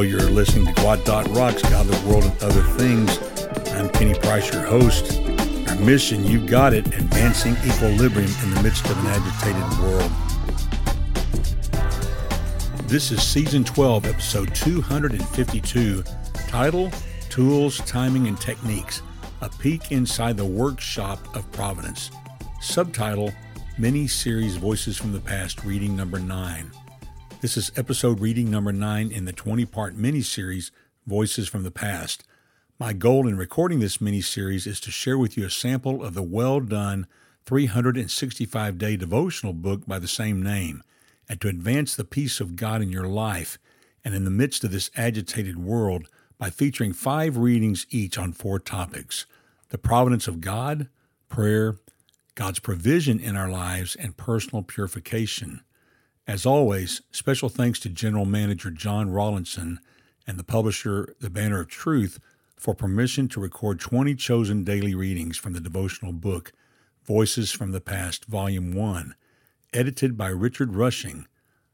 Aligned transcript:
Well, 0.00 0.08
you're 0.08 0.30
listening 0.30 0.64
to 0.64 0.72
Gwot 0.80 1.04
Dot 1.04 1.28
Rocks, 1.28 1.60
God, 1.60 1.84
the 1.84 2.08
World, 2.08 2.24
and 2.24 2.42
Other 2.42 2.62
Things. 2.78 3.18
I'm 3.72 3.90
Kenny 3.90 4.14
Price, 4.14 4.50
your 4.50 4.62
host. 4.62 5.20
Our 5.68 5.74
mission, 5.76 6.24
you 6.24 6.40
got 6.46 6.72
it, 6.72 6.86
advancing 6.86 7.54
equilibrium 7.66 8.30
in 8.42 8.54
the 8.54 8.62
midst 8.62 8.86
of 8.88 8.96
an 8.98 9.08
agitated 9.08 9.78
world. 9.78 10.10
This 12.88 13.12
is 13.12 13.22
Season 13.22 13.62
12, 13.62 14.06
Episode 14.06 14.54
252, 14.54 16.02
title 16.48 16.90
Tools, 17.28 17.76
Timing, 17.80 18.26
and 18.26 18.40
Techniques 18.40 19.02
A 19.42 19.50
Peek 19.50 19.92
Inside 19.92 20.38
the 20.38 20.46
Workshop 20.46 21.36
of 21.36 21.52
Providence. 21.52 22.10
Subtitle 22.62 23.34
Mini 23.76 24.08
Series 24.08 24.56
Voices 24.56 24.96
from 24.96 25.12
the 25.12 25.20
Past, 25.20 25.62
reading 25.62 25.94
number 25.94 26.18
9. 26.18 26.70
This 27.40 27.56
is 27.56 27.72
episode 27.74 28.20
reading 28.20 28.50
number 28.50 28.70
9 28.70 29.10
in 29.10 29.24
the 29.24 29.32
20 29.32 29.64
part 29.64 29.96
mini 29.96 30.20
series 30.20 30.70
Voices 31.06 31.48
from 31.48 31.62
the 31.62 31.70
Past. 31.70 32.22
My 32.78 32.92
goal 32.92 33.26
in 33.26 33.38
recording 33.38 33.80
this 33.80 33.98
mini 33.98 34.20
series 34.20 34.66
is 34.66 34.78
to 34.80 34.90
share 34.90 35.16
with 35.16 35.38
you 35.38 35.46
a 35.46 35.50
sample 35.50 36.04
of 36.04 36.12
the 36.12 36.22
well 36.22 36.60
done 36.60 37.06
365 37.46 38.76
day 38.76 38.94
devotional 38.94 39.54
book 39.54 39.86
by 39.86 39.98
the 39.98 40.06
same 40.06 40.42
name, 40.42 40.82
and 41.30 41.40
to 41.40 41.48
advance 41.48 41.96
the 41.96 42.04
peace 42.04 42.40
of 42.40 42.56
God 42.56 42.82
in 42.82 42.92
your 42.92 43.08
life 43.08 43.56
and 44.04 44.14
in 44.14 44.24
the 44.24 44.30
midst 44.30 44.62
of 44.62 44.70
this 44.70 44.90
agitated 44.94 45.58
world 45.58 46.08
by 46.36 46.50
featuring 46.50 46.92
five 46.92 47.38
readings 47.38 47.86
each 47.88 48.18
on 48.18 48.34
four 48.34 48.58
topics 48.58 49.24
the 49.70 49.78
providence 49.78 50.28
of 50.28 50.42
God, 50.42 50.90
prayer, 51.30 51.78
God's 52.34 52.58
provision 52.58 53.18
in 53.18 53.34
our 53.34 53.48
lives, 53.48 53.96
and 53.96 54.18
personal 54.18 54.62
purification. 54.62 55.62
As 56.30 56.46
always, 56.46 57.02
special 57.10 57.48
thanks 57.48 57.80
to 57.80 57.88
General 57.88 58.24
Manager 58.24 58.70
John 58.70 59.10
Rawlinson 59.10 59.80
and 60.28 60.38
the 60.38 60.44
publisher, 60.44 61.16
The 61.18 61.28
Banner 61.28 61.58
of 61.62 61.66
Truth, 61.66 62.20
for 62.54 62.72
permission 62.72 63.26
to 63.30 63.40
record 63.40 63.80
20 63.80 64.14
chosen 64.14 64.62
daily 64.62 64.94
readings 64.94 65.36
from 65.36 65.54
the 65.54 65.60
devotional 65.60 66.12
book, 66.12 66.52
Voices 67.04 67.50
from 67.50 67.72
the 67.72 67.80
Past, 67.80 68.26
Volume 68.26 68.72
1, 68.72 69.16
edited 69.72 70.16
by 70.16 70.28
Richard 70.28 70.76
Rushing. 70.76 71.26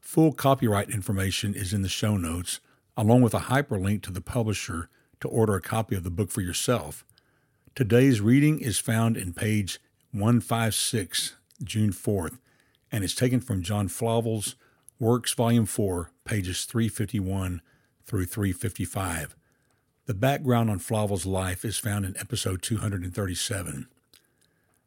Full 0.00 0.34
copyright 0.34 0.90
information 0.90 1.54
is 1.54 1.72
in 1.72 1.80
the 1.80 1.88
show 1.88 2.18
notes, 2.18 2.60
along 2.94 3.22
with 3.22 3.32
a 3.32 3.48
hyperlink 3.48 4.02
to 4.02 4.12
the 4.12 4.20
publisher 4.20 4.90
to 5.20 5.28
order 5.28 5.54
a 5.54 5.62
copy 5.62 5.96
of 5.96 6.04
the 6.04 6.10
book 6.10 6.30
for 6.30 6.42
yourself. 6.42 7.06
Today's 7.74 8.20
reading 8.20 8.60
is 8.60 8.78
found 8.78 9.16
in 9.16 9.32
page 9.32 9.80
156, 10.10 11.36
June 11.64 11.90
4th, 11.90 12.36
and 12.92 13.02
is 13.02 13.14
taken 13.14 13.40
from 13.40 13.62
John 13.62 13.88
Flavel's 13.88 14.54
Works, 15.00 15.32
Volume 15.32 15.66
4, 15.66 16.10
pages 16.24 16.64
351 16.66 17.62
through 18.04 18.26
355. 18.26 19.34
The 20.06 20.14
background 20.14 20.70
on 20.70 20.78
Flavel's 20.78 21.26
life 21.26 21.64
is 21.64 21.78
found 21.78 22.04
in 22.04 22.16
episode 22.18 22.62
237. 22.62 23.88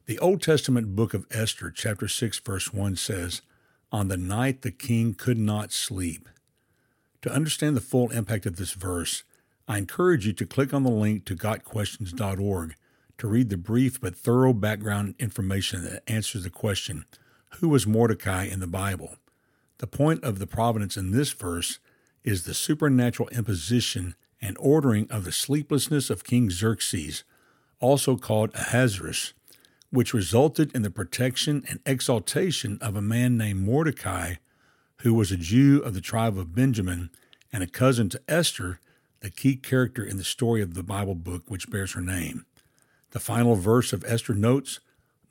The 0.06 0.20
Old 0.20 0.42
Testament 0.42 0.95
book 0.95 1.14
of 1.16 1.25
Esther, 1.31 1.72
chapter 1.72 2.08
6, 2.08 2.39
verse 2.39 2.72
1 2.72 2.95
says, 2.95 3.42
On 3.92 4.08
the 4.08 4.17
night 4.17 4.62
the 4.62 4.72
king 4.72 5.16
could 5.16 5.40
not 5.40 5.73
sleep. 5.73 6.30
To 7.23 7.31
understand 7.34 7.75
the 7.75 7.81
full 7.81 8.12
impact 8.12 8.45
of 8.45 8.58
this 8.58 8.73
verse, 8.73 9.23
I 9.67 9.80
encourage 9.80 10.28
you 10.28 10.34
to 10.34 10.45
click 10.45 10.73
on 10.73 10.84
the 10.84 10.92
link 10.92 11.25
to 11.25 11.36
gotquestions.org 11.36 12.75
to 13.17 13.28
read 13.28 13.50
the 13.50 13.58
brief 13.58 14.00
but 14.00 14.16
thorough 14.16 14.53
background 14.53 15.16
information 15.17 15.84
that 15.85 16.03
answers 16.08 16.44
the 16.44 16.50
question 16.50 17.06
who 17.59 17.69
was 17.69 17.88
Mordecai 17.88 18.45
in 18.45 18.59
the 18.59 18.67
Bible? 18.67 19.17
The 19.78 19.88
point 19.88 20.23
of 20.23 20.39
the 20.39 20.47
providence 20.47 20.97
in 20.97 21.11
this 21.11 21.31
verse 21.31 21.79
is 22.23 22.44
the 22.44 22.53
supernatural 22.53 23.29
imposition 23.29 24.16
and 24.41 24.57
ordering 24.59 25.07
of 25.09 25.23
the 25.23 25.31
sleeplessness 25.31 26.09
of 26.09 26.23
King 26.23 26.50
Xerxes, 26.50 27.23
also 27.79 28.17
called 28.17 28.51
Ahasuerus, 28.53 29.34
which 29.89 30.13
resulted 30.13 30.75
in 30.75 30.81
the 30.81 30.89
protection 30.89 31.63
and 31.69 31.79
exaltation 31.85 32.78
of 32.81 32.95
a 32.95 33.01
man 33.01 33.38
named 33.38 33.61
Mordecai, 33.61 34.35
who 35.01 35.13
was 35.13 35.31
a 35.31 35.38
Jew 35.38 35.81
of 35.81 35.94
the 35.94 36.01
tribe 36.01 36.38
of 36.38 36.55
Benjamin 36.55 37.09
and 37.53 37.63
a 37.63 37.67
cousin 37.67 38.09
to 38.09 38.22
Esther, 38.28 38.79
the 39.22 39.29
key 39.29 39.55
character 39.55 40.03
in 40.03 40.17
the 40.17 40.23
story 40.23 40.61
of 40.61 40.73
the 40.73 40.84
Bible 40.84 41.16
book 41.16 41.44
which 41.47 41.69
bears 41.69 41.94
her 41.94 42.01
name. 42.01 42.45
The 43.11 43.19
final 43.19 43.55
verse 43.55 43.94
of 43.94 44.03
Esther 44.05 44.34
notes 44.34 44.79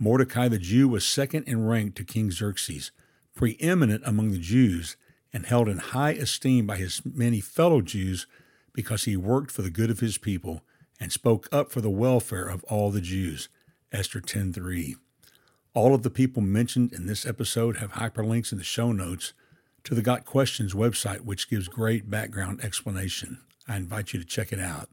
Mordecai 0.04 0.48
the 0.48 0.59
Jew 0.59 0.87
was 0.87 1.06
second 1.06 1.44
in 1.44 1.65
rank 1.65 1.94
to 1.94 2.04
King 2.04 2.31
Xerxes, 2.31 2.92
preeminent 3.34 4.03
among 4.04 4.32
the 4.32 4.38
Jews, 4.38 4.98
and 5.32 5.47
held 5.47 5.66
in 5.66 5.78
high 5.78 6.10
esteem 6.10 6.66
by 6.66 6.76
his 6.76 7.00
many 7.06 7.41
fellow 7.41 7.81
Jews 7.81 8.26
because 8.75 9.04
he 9.04 9.16
worked 9.16 9.50
for 9.50 9.62
the 9.62 9.70
good 9.70 9.88
of 9.88 10.00
his 10.00 10.19
people 10.19 10.62
and 11.00 11.10
spoke 11.10 11.48
up 11.50 11.72
for 11.72 11.81
the 11.81 11.88
welfare 11.88 12.47
of 12.47 12.65
all 12.65 12.91
the 12.91 13.00
Jews. 13.00 13.48
Esther 13.92 14.20
10:3. 14.20 14.97
All 15.72 15.94
of 15.94 16.03
the 16.03 16.10
people 16.10 16.42
mentioned 16.42 16.92
in 16.92 17.06
this 17.06 17.25
episode 17.25 17.78
have 17.78 17.92
hyperlinks 17.92 18.53
in 18.53 18.59
the 18.59 18.62
show 18.62 18.92
notes 18.92 19.32
to 19.84 19.94
the 19.94 20.03
Got 20.03 20.26
Questions 20.26 20.75
website, 20.75 21.22
which 21.22 21.48
gives 21.48 21.66
great 21.66 22.10
background 22.10 22.60
explanation. 22.62 23.38
I 23.66 23.78
invite 23.78 24.12
you 24.12 24.21
to 24.21 24.26
check 24.26 24.53
it 24.53 24.60
out. 24.60 24.91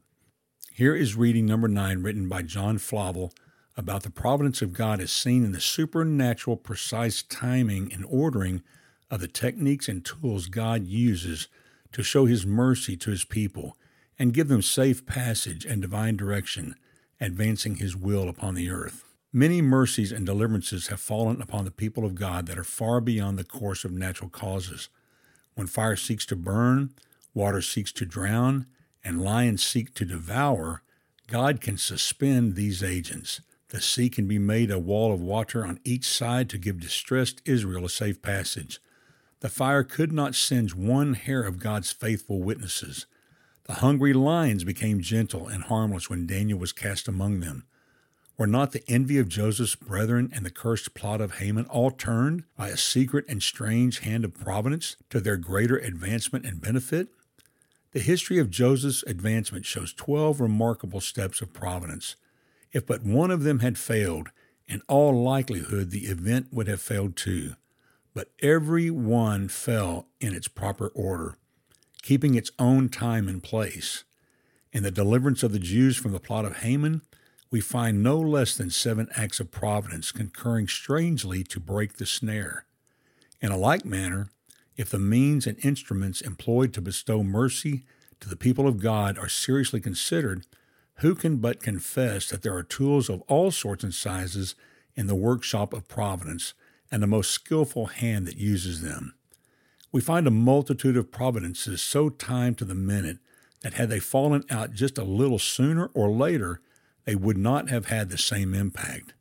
Here 0.72 0.96
is 0.96 1.16
reading 1.16 1.44
number 1.44 1.68
nine, 1.68 2.02
written 2.02 2.30
by 2.30 2.40
John 2.40 2.78
Flavel 2.78 3.34
about 3.76 4.02
the 4.02 4.10
providence 4.10 4.60
of 4.60 4.72
God 4.72 5.00
is 5.00 5.12
seen 5.12 5.44
in 5.44 5.52
the 5.52 5.60
supernatural, 5.60 6.56
precise 6.56 7.22
timing 7.22 7.92
and 7.92 8.04
ordering 8.08 8.62
of 9.10 9.20
the 9.20 9.28
techniques 9.28 9.88
and 9.88 10.04
tools 10.04 10.46
God 10.46 10.86
uses 10.86 11.48
to 11.92 12.02
show 12.02 12.26
His 12.26 12.46
mercy 12.46 12.96
to 12.98 13.10
His 13.10 13.24
people 13.24 13.76
and 14.18 14.34
give 14.34 14.48
them 14.48 14.62
safe 14.62 15.06
passage 15.06 15.64
and 15.64 15.80
divine 15.80 16.16
direction, 16.16 16.74
advancing 17.20 17.76
His 17.76 17.96
will 17.96 18.28
upon 18.28 18.54
the 18.54 18.70
earth. 18.70 19.04
Many 19.32 19.62
mercies 19.62 20.12
and 20.12 20.26
deliverances 20.26 20.88
have 20.88 21.00
fallen 21.00 21.40
upon 21.40 21.64
the 21.64 21.70
people 21.70 22.04
of 22.04 22.14
God 22.14 22.46
that 22.46 22.58
are 22.58 22.64
far 22.64 23.00
beyond 23.00 23.38
the 23.38 23.44
course 23.44 23.84
of 23.84 23.90
natural 23.90 24.28
causes. 24.28 24.90
When 25.54 25.66
fire 25.66 25.96
seeks 25.96 26.26
to 26.26 26.36
burn, 26.36 26.90
water 27.32 27.62
seeks 27.62 27.92
to 27.92 28.04
drown, 28.04 28.66
and 29.02 29.22
lions 29.22 29.64
seek 29.64 29.94
to 29.94 30.04
devour, 30.04 30.82
God 31.26 31.62
can 31.62 31.78
suspend 31.78 32.54
these 32.54 32.82
agents 32.82 33.40
the 33.72 33.80
sea 33.80 34.10
can 34.10 34.28
be 34.28 34.38
made 34.38 34.70
a 34.70 34.78
wall 34.78 35.14
of 35.14 35.22
water 35.22 35.64
on 35.64 35.80
each 35.82 36.06
side 36.06 36.50
to 36.50 36.58
give 36.58 36.78
distressed 36.78 37.40
Israel 37.46 37.86
a 37.86 37.88
safe 37.88 38.20
passage. 38.20 38.78
The 39.40 39.48
fire 39.48 39.82
could 39.82 40.12
not 40.12 40.34
singe 40.34 40.74
one 40.74 41.14
hair 41.14 41.42
of 41.42 41.58
God's 41.58 41.90
faithful 41.90 42.42
witnesses. 42.42 43.06
The 43.64 43.76
hungry 43.76 44.12
lions 44.12 44.62
became 44.62 45.00
gentle 45.00 45.48
and 45.48 45.64
harmless 45.64 46.10
when 46.10 46.26
Daniel 46.26 46.58
was 46.58 46.72
cast 46.72 47.08
among 47.08 47.40
them. 47.40 47.64
Were 48.36 48.46
not 48.46 48.72
the 48.72 48.84
envy 48.88 49.18
of 49.18 49.30
Joseph's 49.30 49.74
brethren 49.74 50.30
and 50.34 50.44
the 50.44 50.50
cursed 50.50 50.92
plot 50.92 51.22
of 51.22 51.36
Haman 51.36 51.64
all 51.66 51.90
turned 51.90 52.44
by 52.58 52.68
a 52.68 52.76
secret 52.76 53.24
and 53.26 53.42
strange 53.42 54.00
hand 54.00 54.26
of 54.26 54.34
providence 54.34 54.96
to 55.08 55.18
their 55.18 55.38
greater 55.38 55.78
advancement 55.78 56.44
and 56.44 56.60
benefit? 56.60 57.08
The 57.92 58.00
history 58.00 58.38
of 58.38 58.50
Joseph's 58.50 59.02
advancement 59.04 59.64
shows 59.64 59.94
12 59.94 60.42
remarkable 60.42 61.00
steps 61.00 61.40
of 61.40 61.54
providence. 61.54 62.16
If 62.72 62.86
but 62.86 63.02
one 63.02 63.30
of 63.30 63.42
them 63.42 63.60
had 63.60 63.78
failed, 63.78 64.30
in 64.66 64.82
all 64.88 65.22
likelihood 65.22 65.90
the 65.90 66.06
event 66.06 66.48
would 66.52 66.68
have 66.68 66.80
failed 66.80 67.16
too. 67.16 67.54
But 68.14 68.30
every 68.40 68.90
one 68.90 69.48
fell 69.48 70.08
in 70.20 70.34
its 70.34 70.48
proper 70.48 70.88
order, 70.88 71.36
keeping 72.02 72.34
its 72.34 72.50
own 72.58 72.88
time 72.88 73.28
and 73.28 73.42
place. 73.42 74.04
In 74.72 74.82
the 74.82 74.90
deliverance 74.90 75.42
of 75.42 75.52
the 75.52 75.58
Jews 75.58 75.96
from 75.96 76.12
the 76.12 76.20
plot 76.20 76.44
of 76.44 76.58
Haman, 76.58 77.02
we 77.50 77.60
find 77.60 78.02
no 78.02 78.18
less 78.18 78.56
than 78.56 78.70
seven 78.70 79.08
acts 79.14 79.38
of 79.38 79.50
providence 79.50 80.10
concurring 80.10 80.66
strangely 80.66 81.44
to 81.44 81.60
break 81.60 81.94
the 81.94 82.06
snare. 82.06 82.64
In 83.42 83.50
a 83.50 83.58
like 83.58 83.84
manner, 83.84 84.30
if 84.76 84.88
the 84.88 84.98
means 84.98 85.46
and 85.46 85.62
instruments 85.62 86.22
employed 86.22 86.72
to 86.72 86.80
bestow 86.80 87.22
mercy 87.22 87.84
to 88.20 88.28
the 88.28 88.36
people 88.36 88.66
of 88.66 88.80
God 88.80 89.18
are 89.18 89.28
seriously 89.28 89.80
considered, 89.80 90.46
who 91.02 91.16
can 91.16 91.36
but 91.38 91.60
confess 91.60 92.30
that 92.30 92.42
there 92.42 92.54
are 92.54 92.62
tools 92.62 93.08
of 93.10 93.22
all 93.22 93.50
sorts 93.50 93.82
and 93.82 93.92
sizes 93.92 94.54
in 94.94 95.08
the 95.08 95.16
workshop 95.16 95.72
of 95.72 95.88
providence, 95.88 96.54
and 96.92 97.02
a 97.02 97.08
most 97.08 97.32
skilful 97.32 97.86
hand 97.86 98.26
that 98.26 98.36
uses 98.36 98.82
them? 98.82 99.14
We 99.90 100.00
find 100.00 100.26
a 100.26 100.30
multitude 100.30 100.96
of 100.96 101.10
providences 101.10 101.82
so 101.82 102.08
timed 102.08 102.56
to 102.58 102.64
the 102.64 102.76
minute 102.76 103.18
that 103.62 103.74
had 103.74 103.90
they 103.90 103.98
fallen 103.98 104.44
out 104.48 104.74
just 104.74 104.96
a 104.96 105.04
little 105.04 105.40
sooner 105.40 105.90
or 105.92 106.08
later, 106.08 106.60
they 107.04 107.16
would 107.16 107.36
not 107.36 107.68
have 107.68 107.86
had 107.86 108.08
the 108.08 108.18
same 108.18 108.54
impact. 108.54 109.12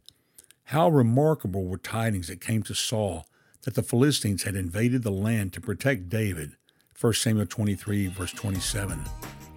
How 0.66 0.88
remarkable 0.88 1.66
were 1.66 1.78
tidings 1.78 2.28
that 2.28 2.42
came 2.42 2.62
to 2.64 2.76
Saul 2.76 3.26
that 3.64 3.74
the 3.74 3.84
Philistines 3.84 4.44
had 4.44 4.56
invaded 4.56 5.02
the 5.02 5.12
land 5.12 5.52
to 5.54 5.62
protect 5.62 6.10
David. 6.10 6.56
1 7.00 7.14
Samuel 7.14 7.48
23, 7.48 8.08
verse 8.08 8.32
27. 8.34 9.00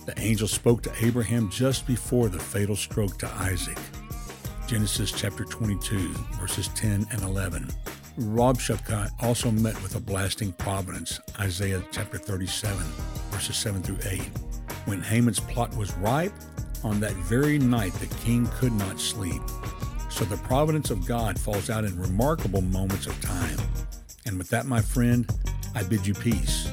The 0.06 0.18
angel 0.18 0.48
spoke 0.48 0.82
to 0.82 0.92
Abraham 1.00 1.48
just 1.48 1.86
before 1.86 2.28
the 2.28 2.38
fatal 2.38 2.76
stroke 2.76 3.18
to 3.18 3.28
Isaac. 3.36 3.78
Genesis 4.66 5.10
chapter 5.10 5.44
22, 5.44 5.96
verses 6.38 6.68
10 6.68 7.06
and 7.10 7.22
11. 7.22 7.70
Rob 8.18 8.58
Rabshakeh 8.58 9.10
also 9.20 9.50
met 9.50 9.80
with 9.82 9.94
a 9.96 10.00
blasting 10.00 10.52
providence, 10.52 11.20
Isaiah 11.40 11.82
chapter 11.90 12.18
37. 12.18 12.76
verses 13.30 13.56
7 13.56 13.82
through 13.82 13.98
8. 14.04 14.20
When 14.84 15.00
Haman's 15.00 15.40
plot 15.40 15.74
was 15.74 15.92
ripe, 15.94 16.34
on 16.84 17.00
that 17.00 17.12
very 17.12 17.58
night 17.58 17.94
the 17.94 18.14
king 18.16 18.46
could 18.58 18.72
not 18.72 19.00
sleep. 19.00 19.42
So 20.10 20.24
the 20.26 20.36
providence 20.36 20.90
of 20.90 21.06
God 21.06 21.40
falls 21.40 21.70
out 21.70 21.84
in 21.84 21.98
remarkable 21.98 22.60
moments 22.60 23.06
of 23.06 23.18
time. 23.22 23.58
And 24.26 24.36
with 24.36 24.50
that, 24.50 24.66
my 24.66 24.82
friend, 24.82 25.28
I 25.74 25.82
bid 25.82 26.06
you 26.06 26.14
peace. 26.14 26.68